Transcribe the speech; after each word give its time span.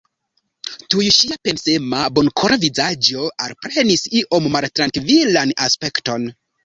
Tuj 0.93 1.03
ŝia 1.17 1.35
pensema, 1.49 1.99
bonkora 2.15 2.57
vizaĝo 2.63 3.27
alprenis 3.49 4.07
iom 4.23 4.49
maltrankvilan 4.57 5.53
aspekton. 5.69 6.27